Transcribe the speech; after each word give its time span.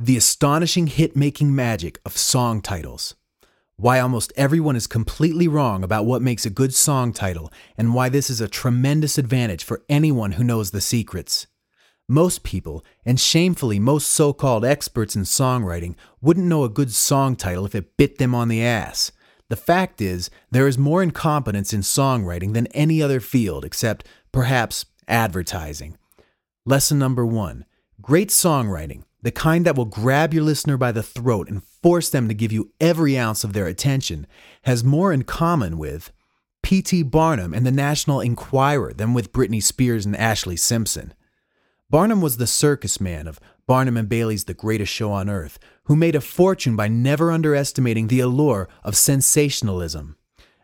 The 0.00 0.16
astonishing 0.16 0.86
hit 0.86 1.16
making 1.16 1.56
magic 1.56 1.98
of 2.06 2.16
song 2.16 2.62
titles. 2.62 3.16
Why 3.74 3.98
almost 3.98 4.32
everyone 4.36 4.76
is 4.76 4.86
completely 4.86 5.48
wrong 5.48 5.82
about 5.82 6.06
what 6.06 6.22
makes 6.22 6.46
a 6.46 6.50
good 6.50 6.72
song 6.72 7.12
title, 7.12 7.52
and 7.76 7.92
why 7.92 8.08
this 8.08 8.30
is 8.30 8.40
a 8.40 8.46
tremendous 8.46 9.18
advantage 9.18 9.64
for 9.64 9.82
anyone 9.88 10.32
who 10.32 10.44
knows 10.44 10.70
the 10.70 10.80
secrets. 10.80 11.48
Most 12.08 12.44
people, 12.44 12.84
and 13.04 13.18
shamefully 13.18 13.80
most 13.80 14.08
so 14.08 14.32
called 14.32 14.64
experts 14.64 15.16
in 15.16 15.22
songwriting, 15.22 15.96
wouldn't 16.20 16.46
know 16.46 16.62
a 16.62 16.68
good 16.68 16.92
song 16.92 17.34
title 17.34 17.66
if 17.66 17.74
it 17.74 17.96
bit 17.96 18.18
them 18.18 18.36
on 18.36 18.46
the 18.46 18.62
ass. 18.62 19.10
The 19.48 19.56
fact 19.56 20.00
is, 20.00 20.30
there 20.48 20.68
is 20.68 20.78
more 20.78 21.02
incompetence 21.02 21.72
in 21.72 21.80
songwriting 21.80 22.54
than 22.54 22.68
any 22.68 23.02
other 23.02 23.18
field 23.18 23.64
except, 23.64 24.06
perhaps, 24.30 24.84
advertising. 25.08 25.98
Lesson 26.64 27.00
number 27.00 27.26
one 27.26 27.64
Great 28.00 28.28
songwriting, 28.28 29.02
the 29.22 29.30
kind 29.30 29.66
that 29.66 29.76
will 29.76 29.84
grab 29.84 30.32
your 30.32 30.44
listener 30.44 30.76
by 30.76 30.92
the 30.92 31.02
throat 31.02 31.48
and 31.48 31.64
force 31.64 32.08
them 32.08 32.28
to 32.28 32.34
give 32.34 32.52
you 32.52 32.72
every 32.80 33.18
ounce 33.18 33.44
of 33.44 33.52
their 33.52 33.66
attention, 33.66 34.26
has 34.62 34.84
more 34.84 35.12
in 35.12 35.24
common 35.24 35.76
with 35.78 36.12
P.T. 36.62 37.04
Barnum 37.04 37.54
and 37.54 37.66
the 37.66 37.72
National 37.72 38.20
Enquirer 38.20 38.92
than 38.92 39.14
with 39.14 39.32
Britney 39.32 39.62
Spears 39.62 40.06
and 40.06 40.14
Ashlee 40.14 40.58
Simpson. 40.58 41.14
Barnum 41.90 42.20
was 42.20 42.36
the 42.36 42.46
circus 42.46 43.00
man 43.00 43.26
of 43.26 43.40
Barnum 43.66 43.96
and 43.96 44.08
Bailey's 44.08 44.44
The 44.44 44.54
Greatest 44.54 44.92
Show 44.92 45.10
on 45.10 45.30
Earth, 45.30 45.58
who 45.84 45.96
made 45.96 46.14
a 46.14 46.20
fortune 46.20 46.76
by 46.76 46.88
never 46.88 47.32
underestimating 47.32 48.08
the 48.08 48.20
allure 48.20 48.68
of 48.84 48.96
sensationalism. 48.96 50.16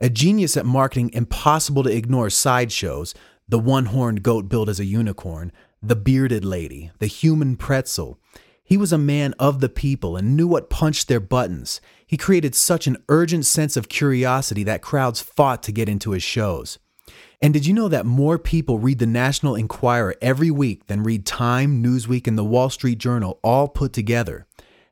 A 0.00 0.08
genius 0.08 0.56
at 0.56 0.64
marketing 0.64 1.10
impossible 1.12 1.82
to 1.82 1.90
ignore 1.90 2.30
sideshows, 2.30 3.14
the 3.48 3.58
one 3.58 3.86
horned 3.86 4.22
goat 4.22 4.48
built 4.48 4.68
as 4.68 4.78
a 4.78 4.84
unicorn, 4.84 5.50
the 5.82 5.96
bearded 5.96 6.44
lady, 6.44 6.90
the 6.98 7.06
human 7.06 7.56
pretzel. 7.56 8.20
He 8.68 8.76
was 8.76 8.92
a 8.92 8.98
man 8.98 9.32
of 9.38 9.60
the 9.60 9.70
people 9.70 10.14
and 10.14 10.36
knew 10.36 10.46
what 10.46 10.68
punched 10.68 11.08
their 11.08 11.20
buttons. 11.20 11.80
He 12.06 12.18
created 12.18 12.54
such 12.54 12.86
an 12.86 12.98
urgent 13.08 13.46
sense 13.46 13.78
of 13.78 13.88
curiosity 13.88 14.62
that 14.64 14.82
crowds 14.82 15.22
fought 15.22 15.62
to 15.62 15.72
get 15.72 15.88
into 15.88 16.10
his 16.10 16.22
shows. 16.22 16.78
And 17.40 17.54
did 17.54 17.64
you 17.64 17.72
know 17.72 17.88
that 17.88 18.04
more 18.04 18.38
people 18.38 18.78
read 18.78 18.98
the 18.98 19.06
National 19.06 19.54
Enquirer 19.54 20.16
every 20.20 20.50
week 20.50 20.86
than 20.86 21.02
read 21.02 21.24
Time, 21.24 21.82
Newsweek, 21.82 22.26
and 22.26 22.36
the 22.36 22.44
Wall 22.44 22.68
Street 22.68 22.98
Journal 22.98 23.40
all 23.42 23.68
put 23.68 23.94
together? 23.94 24.46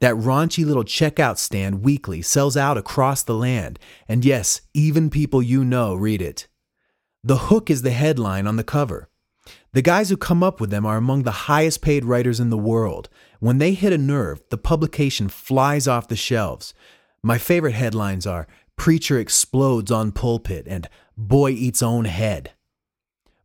That 0.00 0.16
raunchy 0.16 0.66
little 0.66 0.82
checkout 0.82 1.38
stand 1.38 1.84
weekly 1.84 2.22
sells 2.22 2.56
out 2.56 2.76
across 2.76 3.22
the 3.22 3.34
land, 3.34 3.78
and 4.08 4.24
yes, 4.24 4.62
even 4.74 5.10
people 5.10 5.42
you 5.42 5.64
know 5.64 5.94
read 5.94 6.20
it. 6.20 6.48
The 7.22 7.36
hook 7.36 7.70
is 7.70 7.82
the 7.82 7.92
headline 7.92 8.48
on 8.48 8.56
the 8.56 8.64
cover. 8.64 9.09
The 9.72 9.82
guys 9.82 10.10
who 10.10 10.16
come 10.16 10.42
up 10.42 10.60
with 10.60 10.70
them 10.70 10.84
are 10.84 10.96
among 10.96 11.22
the 11.22 11.30
highest 11.30 11.80
paid 11.80 12.04
writers 12.04 12.40
in 12.40 12.50
the 12.50 12.58
world. 12.58 13.08
When 13.38 13.58
they 13.58 13.72
hit 13.72 13.92
a 13.92 13.98
nerve, 13.98 14.42
the 14.50 14.58
publication 14.58 15.28
flies 15.28 15.86
off 15.86 16.08
the 16.08 16.16
shelves. 16.16 16.74
My 17.22 17.38
favorite 17.38 17.74
headlines 17.74 18.26
are 18.26 18.48
Preacher 18.74 19.20
Explodes 19.20 19.92
on 19.92 20.10
Pulpit 20.10 20.66
and 20.66 20.88
Boy 21.16 21.50
Eats 21.50 21.82
Own 21.82 22.06
Head. 22.06 22.50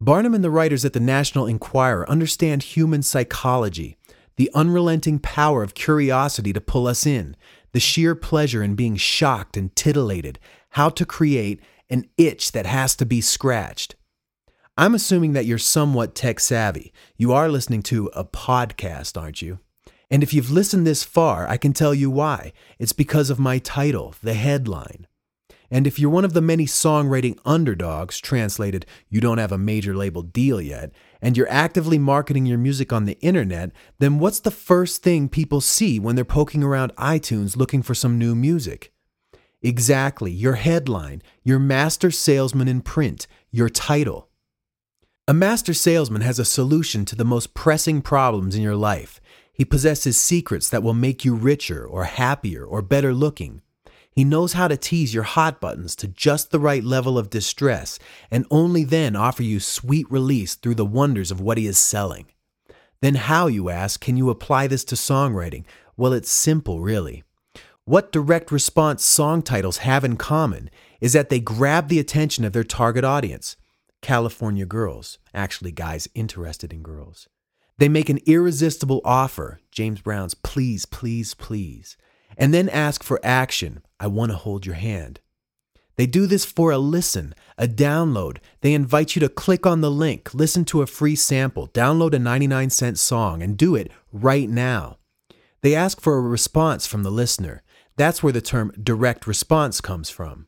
Barnum 0.00 0.34
and 0.34 0.44
the 0.44 0.50
writers 0.50 0.84
at 0.84 0.92
the 0.92 1.00
National 1.00 1.46
Enquirer 1.46 2.08
understand 2.08 2.62
human 2.62 3.02
psychology, 3.02 3.96
the 4.36 4.50
unrelenting 4.54 5.18
power 5.18 5.64
of 5.64 5.74
curiosity 5.74 6.52
to 6.52 6.60
pull 6.60 6.86
us 6.86 7.04
in, 7.04 7.34
the 7.72 7.80
sheer 7.80 8.14
pleasure 8.14 8.62
in 8.62 8.76
being 8.76 8.94
shocked 8.94 9.56
and 9.56 9.74
titillated, 9.74 10.38
how 10.70 10.88
to 10.88 11.04
create 11.04 11.60
an 11.90 12.08
itch 12.16 12.52
that 12.52 12.66
has 12.66 12.94
to 12.94 13.06
be 13.06 13.20
scratched. 13.20 13.96
I'm 14.74 14.94
assuming 14.94 15.34
that 15.34 15.44
you're 15.44 15.58
somewhat 15.58 16.14
tech 16.14 16.40
savvy. 16.40 16.94
You 17.18 17.30
are 17.34 17.50
listening 17.50 17.82
to 17.84 18.06
a 18.14 18.24
podcast, 18.24 19.20
aren't 19.20 19.42
you? 19.42 19.58
And 20.10 20.22
if 20.22 20.32
you've 20.32 20.50
listened 20.50 20.86
this 20.86 21.04
far, 21.04 21.46
I 21.46 21.58
can 21.58 21.74
tell 21.74 21.92
you 21.92 22.10
why. 22.10 22.54
It's 22.78 22.94
because 22.94 23.28
of 23.28 23.38
my 23.38 23.58
title, 23.58 24.14
the 24.22 24.32
headline. 24.32 25.06
And 25.70 25.86
if 25.86 25.98
you're 25.98 26.10
one 26.10 26.24
of 26.24 26.32
the 26.32 26.40
many 26.40 26.64
songwriting 26.64 27.38
underdogs, 27.44 28.18
translated, 28.18 28.86
you 29.10 29.20
don't 29.20 29.36
have 29.36 29.52
a 29.52 29.58
major 29.58 29.94
label 29.94 30.22
deal 30.22 30.58
yet, 30.58 30.90
and 31.20 31.36
you're 31.36 31.50
actively 31.50 31.98
marketing 31.98 32.46
your 32.46 32.58
music 32.58 32.94
on 32.94 33.04
the 33.04 33.18
internet, 33.20 33.72
then 33.98 34.18
what's 34.18 34.40
the 34.40 34.50
first 34.50 35.02
thing 35.02 35.28
people 35.28 35.60
see 35.60 35.98
when 35.98 36.16
they're 36.16 36.24
poking 36.24 36.62
around 36.62 36.96
iTunes 36.96 37.58
looking 37.58 37.82
for 37.82 37.94
some 37.94 38.18
new 38.18 38.34
music? 38.34 38.90
Exactly, 39.60 40.30
your 40.30 40.54
headline, 40.54 41.22
your 41.44 41.58
master 41.58 42.10
salesman 42.10 42.68
in 42.68 42.80
print, 42.80 43.26
your 43.50 43.68
title. 43.68 44.30
A 45.28 45.34
master 45.34 45.72
salesman 45.72 46.22
has 46.22 46.40
a 46.40 46.44
solution 46.44 47.04
to 47.04 47.14
the 47.14 47.24
most 47.24 47.54
pressing 47.54 48.02
problems 48.02 48.56
in 48.56 48.62
your 48.62 48.74
life. 48.74 49.20
He 49.52 49.64
possesses 49.64 50.18
secrets 50.18 50.68
that 50.68 50.82
will 50.82 50.94
make 50.94 51.24
you 51.24 51.36
richer 51.36 51.86
or 51.86 52.04
happier 52.04 52.64
or 52.64 52.82
better 52.82 53.14
looking. 53.14 53.62
He 54.10 54.24
knows 54.24 54.54
how 54.54 54.66
to 54.66 54.76
tease 54.76 55.14
your 55.14 55.22
hot 55.22 55.60
buttons 55.60 55.94
to 55.96 56.08
just 56.08 56.50
the 56.50 56.58
right 56.58 56.82
level 56.82 57.16
of 57.16 57.30
distress 57.30 58.00
and 58.32 58.46
only 58.50 58.82
then 58.82 59.14
offer 59.14 59.44
you 59.44 59.60
sweet 59.60 60.10
release 60.10 60.56
through 60.56 60.74
the 60.74 60.84
wonders 60.84 61.30
of 61.30 61.40
what 61.40 61.56
he 61.56 61.68
is 61.68 61.78
selling. 61.78 62.26
Then, 63.00 63.14
how, 63.14 63.46
you 63.46 63.70
ask, 63.70 64.00
can 64.00 64.16
you 64.16 64.28
apply 64.28 64.66
this 64.66 64.82
to 64.86 64.96
songwriting? 64.96 65.64
Well, 65.96 66.12
it's 66.12 66.32
simple, 66.32 66.80
really. 66.80 67.22
What 67.84 68.10
direct 68.10 68.50
response 68.50 69.04
song 69.04 69.42
titles 69.42 69.78
have 69.78 70.02
in 70.02 70.16
common 70.16 70.68
is 71.00 71.12
that 71.12 71.28
they 71.28 71.38
grab 71.38 71.86
the 71.86 72.00
attention 72.00 72.44
of 72.44 72.52
their 72.52 72.64
target 72.64 73.04
audience. 73.04 73.56
California 74.02 74.66
girls, 74.66 75.18
actually, 75.32 75.72
guys 75.72 76.08
interested 76.14 76.72
in 76.72 76.82
girls. 76.82 77.28
They 77.78 77.88
make 77.88 78.08
an 78.08 78.20
irresistible 78.26 79.00
offer, 79.04 79.60
James 79.70 80.00
Brown's 80.00 80.34
Please, 80.34 80.84
Please, 80.84 81.34
Please, 81.34 81.96
and 82.36 82.52
then 82.52 82.68
ask 82.68 83.02
for 83.02 83.20
action. 83.22 83.82
I 83.98 84.08
want 84.08 84.30
to 84.32 84.36
hold 84.36 84.66
your 84.66 84.74
hand. 84.74 85.20
They 85.96 86.06
do 86.06 86.26
this 86.26 86.44
for 86.44 86.70
a 86.70 86.78
listen, 86.78 87.34
a 87.58 87.68
download. 87.68 88.38
They 88.60 88.74
invite 88.74 89.14
you 89.14 89.20
to 89.20 89.28
click 89.28 89.66
on 89.66 89.82
the 89.82 89.90
link, 89.90 90.34
listen 90.34 90.64
to 90.66 90.82
a 90.82 90.86
free 90.86 91.16
sample, 91.16 91.68
download 91.68 92.14
a 92.14 92.18
99 92.18 92.70
cent 92.70 92.98
song, 92.98 93.42
and 93.42 93.56
do 93.56 93.74
it 93.74 93.90
right 94.12 94.48
now. 94.48 94.98
They 95.60 95.74
ask 95.74 96.00
for 96.00 96.16
a 96.16 96.20
response 96.20 96.86
from 96.86 97.02
the 97.02 97.10
listener. 97.10 97.62
That's 97.96 98.22
where 98.22 98.32
the 98.32 98.40
term 98.40 98.72
direct 98.82 99.26
response 99.26 99.80
comes 99.80 100.10
from. 100.10 100.46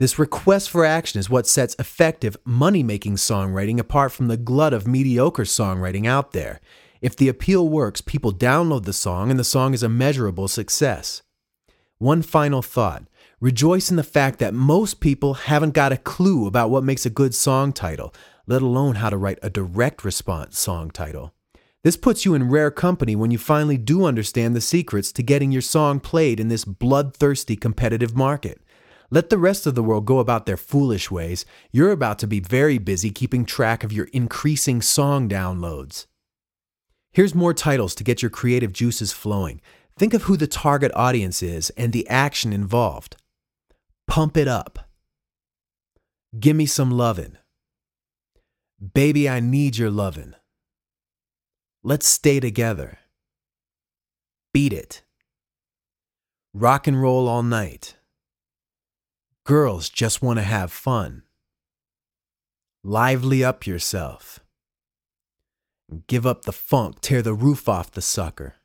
This 0.00 0.16
request 0.16 0.70
for 0.70 0.84
action 0.84 1.18
is 1.18 1.28
what 1.28 1.48
sets 1.48 1.74
effective 1.76 2.36
money 2.44 2.84
making 2.84 3.16
songwriting 3.16 3.80
apart 3.80 4.12
from 4.12 4.28
the 4.28 4.36
glut 4.36 4.72
of 4.72 4.86
mediocre 4.86 5.42
songwriting 5.42 6.06
out 6.06 6.30
there. 6.30 6.60
If 7.00 7.16
the 7.16 7.28
appeal 7.28 7.68
works, 7.68 8.00
people 8.00 8.32
download 8.32 8.84
the 8.84 8.92
song 8.92 9.28
and 9.28 9.40
the 9.40 9.44
song 9.44 9.74
is 9.74 9.82
a 9.82 9.88
measurable 9.88 10.46
success. 10.46 11.22
One 11.98 12.22
final 12.22 12.62
thought 12.62 13.08
rejoice 13.40 13.90
in 13.90 13.96
the 13.96 14.04
fact 14.04 14.38
that 14.38 14.54
most 14.54 15.00
people 15.00 15.34
haven't 15.34 15.74
got 15.74 15.90
a 15.90 15.96
clue 15.96 16.46
about 16.46 16.70
what 16.70 16.84
makes 16.84 17.04
a 17.04 17.10
good 17.10 17.34
song 17.34 17.72
title, 17.72 18.14
let 18.46 18.62
alone 18.62 18.96
how 18.96 19.10
to 19.10 19.16
write 19.16 19.40
a 19.42 19.50
direct 19.50 20.04
response 20.04 20.60
song 20.60 20.92
title. 20.92 21.34
This 21.82 21.96
puts 21.96 22.24
you 22.24 22.34
in 22.34 22.50
rare 22.50 22.70
company 22.70 23.16
when 23.16 23.32
you 23.32 23.38
finally 23.38 23.76
do 23.76 24.04
understand 24.04 24.54
the 24.54 24.60
secrets 24.60 25.10
to 25.12 25.24
getting 25.24 25.50
your 25.50 25.62
song 25.62 25.98
played 25.98 26.38
in 26.38 26.46
this 26.46 26.64
bloodthirsty 26.64 27.56
competitive 27.56 28.16
market. 28.16 28.60
Let 29.10 29.30
the 29.30 29.38
rest 29.38 29.66
of 29.66 29.74
the 29.74 29.82
world 29.82 30.04
go 30.04 30.18
about 30.18 30.44
their 30.44 30.58
foolish 30.58 31.10
ways. 31.10 31.46
You're 31.72 31.92
about 31.92 32.18
to 32.18 32.26
be 32.26 32.40
very 32.40 32.76
busy 32.76 33.10
keeping 33.10 33.46
track 33.46 33.82
of 33.82 33.92
your 33.92 34.08
increasing 34.12 34.82
song 34.82 35.28
downloads. 35.28 36.06
Here's 37.12 37.34
more 37.34 37.54
titles 37.54 37.94
to 37.96 38.04
get 38.04 38.20
your 38.22 38.30
creative 38.30 38.72
juices 38.72 39.12
flowing. 39.12 39.62
Think 39.96 40.12
of 40.12 40.24
who 40.24 40.36
the 40.36 40.46
target 40.46 40.92
audience 40.94 41.42
is 41.42 41.70
and 41.70 41.92
the 41.92 42.06
action 42.08 42.52
involved. 42.52 43.16
Pump 44.06 44.36
it 44.36 44.46
up. 44.46 44.78
Gimme 46.38 46.66
some 46.66 46.90
lovin'. 46.90 47.38
Baby, 48.94 49.28
I 49.28 49.40
need 49.40 49.76
your 49.78 49.90
lovin'. 49.90 50.36
Let's 51.82 52.06
stay 52.06 52.38
together. 52.40 52.98
Beat 54.52 54.72
it. 54.72 55.02
Rock 56.52 56.86
and 56.86 57.00
roll 57.00 57.26
all 57.26 57.42
night. 57.42 57.97
Girls 59.48 59.88
just 59.88 60.20
want 60.20 60.38
to 60.38 60.42
have 60.42 60.70
fun. 60.70 61.22
Lively 62.84 63.42
up 63.42 63.66
yourself. 63.66 64.40
Give 66.06 66.26
up 66.26 66.42
the 66.42 66.52
funk, 66.52 67.00
tear 67.00 67.22
the 67.22 67.32
roof 67.32 67.66
off 67.66 67.90
the 67.90 68.02
sucker. 68.02 68.56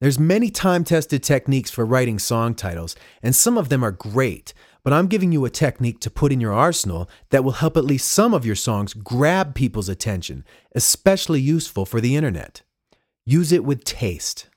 There's 0.00 0.18
many 0.18 0.50
time-tested 0.50 1.22
techniques 1.22 1.70
for 1.70 1.86
writing 1.86 2.18
song 2.18 2.56
titles, 2.56 2.96
and 3.22 3.32
some 3.32 3.56
of 3.56 3.68
them 3.68 3.84
are 3.84 3.92
great, 3.92 4.54
but 4.82 4.92
I'm 4.92 5.06
giving 5.06 5.30
you 5.30 5.44
a 5.44 5.50
technique 5.50 6.00
to 6.00 6.10
put 6.10 6.32
in 6.32 6.40
your 6.40 6.52
arsenal 6.52 7.08
that 7.30 7.44
will 7.44 7.52
help 7.52 7.76
at 7.76 7.84
least 7.84 8.10
some 8.10 8.34
of 8.34 8.44
your 8.44 8.56
songs 8.56 8.92
grab 8.92 9.54
people's 9.54 9.88
attention, 9.88 10.44
especially 10.74 11.40
useful 11.40 11.86
for 11.86 12.00
the 12.00 12.16
internet. 12.16 12.62
Use 13.24 13.52
it 13.52 13.62
with 13.62 13.84
taste. 13.84 14.47